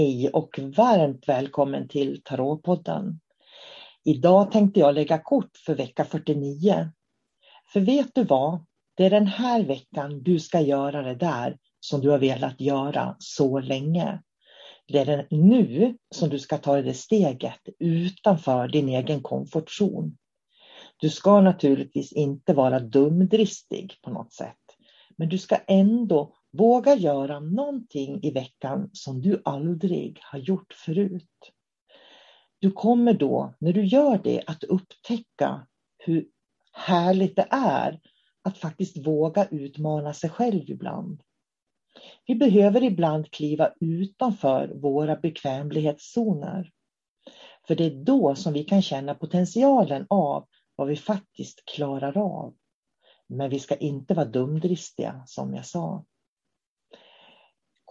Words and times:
Hej 0.00 0.28
och 0.28 0.58
varmt 0.76 1.28
välkommen 1.28 1.88
till 1.88 2.22
Tarotpodden. 2.24 3.20
Idag 4.04 4.52
tänkte 4.52 4.80
jag 4.80 4.94
lägga 4.94 5.18
kort 5.18 5.56
för 5.66 5.74
vecka 5.74 6.04
49. 6.04 6.90
För 7.72 7.80
vet 7.80 8.14
du 8.14 8.24
vad? 8.24 8.64
Det 8.96 9.04
är 9.04 9.10
den 9.10 9.26
här 9.26 9.64
veckan 9.64 10.22
du 10.22 10.40
ska 10.40 10.60
göra 10.60 11.02
det 11.02 11.14
där 11.14 11.58
som 11.80 12.00
du 12.00 12.10
har 12.10 12.18
velat 12.18 12.60
göra 12.60 13.16
så 13.18 13.60
länge. 13.60 14.22
Det 14.88 14.98
är 14.98 15.26
nu 15.30 15.96
som 16.14 16.28
du 16.28 16.38
ska 16.38 16.58
ta 16.58 16.82
det 16.82 16.94
steget 16.94 17.60
utanför 17.78 18.68
din 18.68 18.88
egen 18.88 19.22
komfortzon. 19.22 20.16
Du 21.00 21.10
ska 21.10 21.40
naturligtvis 21.40 22.12
inte 22.12 22.54
vara 22.54 22.80
dumdristig 22.80 23.98
på 24.02 24.10
något 24.10 24.32
sätt. 24.32 24.56
Men 25.16 25.28
du 25.28 25.38
ska 25.38 25.56
ändå 25.56 26.34
våga 26.52 26.94
göra 26.94 27.40
någonting 27.40 28.22
i 28.22 28.30
veckan 28.30 28.90
som 28.92 29.20
du 29.20 29.42
aldrig 29.44 30.18
har 30.22 30.38
gjort 30.38 30.72
förut. 30.72 31.52
Du 32.58 32.70
kommer 32.70 33.14
då, 33.14 33.54
när 33.58 33.72
du 33.72 33.84
gör 33.84 34.20
det, 34.24 34.42
att 34.46 34.64
upptäcka 34.64 35.66
hur 35.98 36.26
härligt 36.72 37.36
det 37.36 37.46
är 37.50 38.00
att 38.42 38.58
faktiskt 38.58 39.06
våga 39.06 39.46
utmana 39.50 40.14
sig 40.14 40.30
själv 40.30 40.70
ibland. 40.70 41.22
Vi 42.26 42.34
behöver 42.34 42.82
ibland 42.82 43.30
kliva 43.30 43.72
utanför 43.80 44.68
våra 44.68 45.16
bekvämlighetszoner. 45.16 46.70
För 47.66 47.74
det 47.74 47.84
är 47.84 48.04
då 48.04 48.34
som 48.34 48.52
vi 48.52 48.64
kan 48.64 48.82
känna 48.82 49.14
potentialen 49.14 50.06
av 50.10 50.46
vad 50.76 50.88
vi 50.88 50.96
faktiskt 50.96 51.64
klarar 51.64 52.18
av. 52.18 52.54
Men 53.26 53.50
vi 53.50 53.58
ska 53.58 53.76
inte 53.76 54.14
vara 54.14 54.26
dumdristiga 54.26 55.22
som 55.26 55.54
jag 55.54 55.66
sa. 55.66 56.04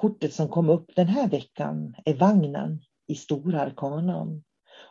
Kortet 0.00 0.34
som 0.34 0.48
kom 0.48 0.70
upp 0.70 0.90
den 0.96 1.06
här 1.06 1.28
veckan 1.28 1.94
är 2.04 2.14
vagnen 2.14 2.80
i 3.06 3.14
Stora 3.14 3.60
Arkanan. 3.60 4.44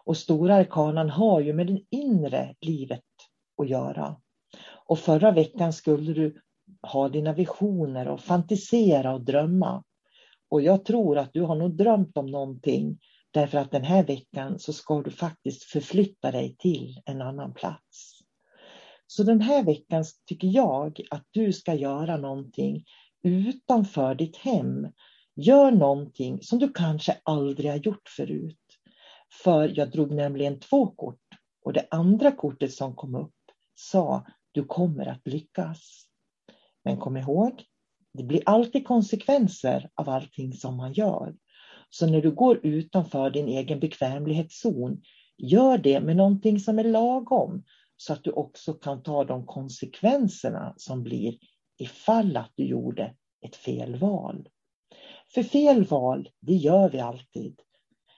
Och 0.03 0.17
Stora 0.17 0.55
Arkanan 0.55 1.09
har 1.09 1.41
ju 1.41 1.53
med 1.53 1.67
det 1.67 1.81
inre 1.89 2.55
livet 2.61 3.03
att 3.61 3.69
göra. 3.69 4.21
Och 4.85 4.99
förra 4.99 5.31
veckan 5.31 5.73
skulle 5.73 6.13
du 6.13 6.41
ha 6.81 7.09
dina 7.09 7.33
visioner 7.33 8.07
och 8.07 8.21
fantisera 8.21 9.13
och 9.13 9.21
drömma. 9.21 9.83
Och 10.49 10.61
jag 10.61 10.85
tror 10.85 11.17
att 11.17 11.33
du 11.33 11.41
har 11.41 11.55
nog 11.55 11.77
drömt 11.77 12.17
om 12.17 12.25
någonting 12.25 12.99
därför 13.31 13.57
att 13.57 13.71
den 13.71 13.83
här 13.83 14.03
veckan 14.03 14.59
så 14.59 14.73
ska 14.73 15.01
du 15.01 15.11
faktiskt 15.11 15.63
förflytta 15.63 16.31
dig 16.31 16.55
till 16.59 17.01
en 17.05 17.21
annan 17.21 17.53
plats. 17.53 18.19
Så 19.07 19.23
den 19.23 19.41
här 19.41 19.63
veckan 19.63 20.05
tycker 20.25 20.47
jag 20.47 21.01
att 21.09 21.23
du 21.31 21.53
ska 21.53 21.73
göra 21.73 22.17
någonting 22.17 22.83
utanför 23.23 24.15
ditt 24.15 24.37
hem. 24.37 24.87
Gör 25.35 25.71
någonting 25.71 26.41
som 26.41 26.59
du 26.59 26.73
kanske 26.73 27.17
aldrig 27.23 27.71
har 27.71 27.77
gjort 27.77 28.09
förut. 28.09 28.59
För 29.43 29.73
jag 29.75 29.91
drog 29.91 30.11
nämligen 30.11 30.59
två 30.59 30.87
kort 30.87 31.21
och 31.63 31.73
det 31.73 31.87
andra 31.91 32.31
kortet 32.31 32.73
som 32.73 32.95
kom 32.95 33.15
upp 33.15 33.33
sa 33.75 34.25
du 34.51 34.65
kommer 34.65 35.05
att 35.05 35.27
lyckas. 35.27 36.05
Men 36.83 36.97
kom 36.97 37.17
ihåg, 37.17 37.63
det 38.13 38.23
blir 38.23 38.41
alltid 38.45 38.87
konsekvenser 38.87 39.89
av 39.95 40.09
allting 40.09 40.53
som 40.53 40.77
man 40.77 40.93
gör. 40.93 41.35
Så 41.89 42.07
när 42.07 42.21
du 42.21 42.31
går 42.31 42.65
utanför 42.65 43.29
din 43.29 43.47
egen 43.47 43.79
bekvämlighetszon, 43.79 45.01
gör 45.37 45.77
det 45.77 45.99
med 45.99 46.15
någonting 46.15 46.59
som 46.59 46.79
är 46.79 46.83
lagom 46.83 47.63
så 47.97 48.13
att 48.13 48.23
du 48.23 48.31
också 48.31 48.73
kan 48.73 49.03
ta 49.03 49.23
de 49.23 49.45
konsekvenserna 49.45 50.73
som 50.77 51.03
blir 51.03 51.37
ifall 51.77 52.37
att 52.37 52.51
du 52.55 52.65
gjorde 52.65 53.13
ett 53.41 53.55
fel 53.55 53.95
val. 53.95 54.49
För 55.33 55.43
fel 55.43 55.85
val, 55.85 56.29
det 56.39 56.55
gör 56.55 56.89
vi 56.89 56.99
alltid. 56.99 57.61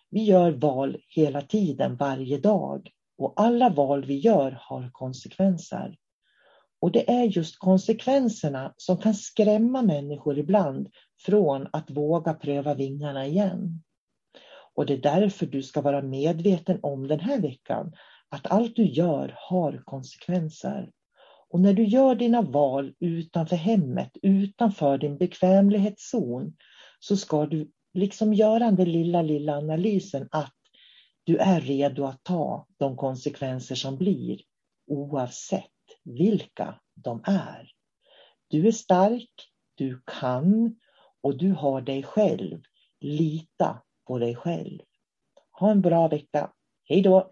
Vi 0.09 0.24
gör 0.24 0.52
val 0.52 0.97
hela 1.08 1.42
tiden, 1.42 1.96
varje 1.96 2.38
dag. 2.38 2.90
Och 3.18 3.34
alla 3.36 3.70
val 3.70 4.06
vi 4.06 4.18
gör 4.18 4.58
har 4.62 4.90
konsekvenser. 4.94 5.97
Och 6.81 6.92
det 6.92 7.12
är 7.12 7.24
just 7.24 7.59
konsekvenserna 7.59 8.74
som 8.78 8.97
kan 8.97 9.14
skrämma 9.14 9.81
människor 9.81 10.38
ibland 10.38 10.90
från 11.26 11.68
att 11.72 11.90
våga 11.90 12.34
pröva 12.34 12.74
vingarna 12.74 13.26
igen. 13.28 13.84
Och 14.76 14.86
det 14.86 14.94
är 14.94 14.97
därför 14.97 15.46
du 15.46 15.64
ska 15.64 15.81
vara 15.81 16.02
medveten 16.02 16.80
om 16.84 17.08
den 17.08 17.20
här 17.20 17.40
veckan 17.40 17.94
att 18.30 18.52
allt 18.52 18.76
du 18.76 18.86
gör 18.86 19.36
har 19.38 19.81
konsekvenser. 19.86 20.91
Och 21.49 21.59
när 21.59 21.73
du 21.73 21.83
gör 21.83 22.15
dina 22.15 22.41
val 22.41 22.93
utanför 22.99 23.55
hemmet, 23.55 24.11
utanför 24.21 24.97
din 24.97 25.17
bekvämlighetszon, 25.17 26.57
så 26.99 27.17
ska 27.17 27.45
du 27.45 27.71
liksom 27.93 28.33
göra 28.33 28.71
den 28.71 28.91
lilla, 28.91 29.21
lilla 29.21 29.57
analysen 29.57 30.27
att 30.31 30.55
du 31.23 31.37
är 31.37 31.61
redo 31.61 32.03
att 32.03 32.23
ta 32.23 32.67
de 32.77 32.97
konsekvenser 32.97 33.75
som 33.75 33.97
blir 33.97 34.41
oavsett 34.87 35.65
vilka 36.03 36.79
de 36.95 37.23
är. 37.25 37.71
Du 38.47 38.67
är 38.67 38.71
stark, 38.71 39.31
du 39.75 40.01
kan 40.05 40.75
och 41.21 41.37
du 41.37 41.51
har 41.51 41.81
dig 41.81 42.03
själv. 42.03 42.61
Lita 42.99 43.81
på 44.07 44.19
dig 44.19 44.35
själv. 44.35 44.79
Ha 45.51 45.71
en 45.71 45.81
bra 45.81 46.07
vecka. 46.07 46.51
Hej 46.83 47.01
då! 47.01 47.31